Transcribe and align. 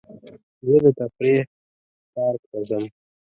زه 0.67 0.75
د 0.83 0.85
تفریح 0.99 1.41
پارک 2.13 2.41
ته 2.51 2.59
ځم. 2.69 2.83